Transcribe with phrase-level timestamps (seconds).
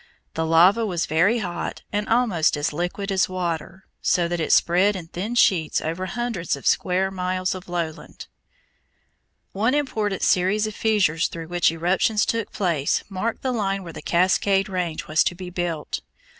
[0.33, 4.95] The lava was very hot and almost as liquid as water, so that it spread
[4.95, 8.25] in thin sheets over hundreds of square miles of lowland.
[9.51, 14.01] One important series of fissures through which eruptions took place marked the line where the
[14.01, 16.01] Cascade Range was to be built.